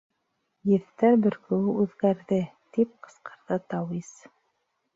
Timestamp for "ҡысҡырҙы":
3.07-3.61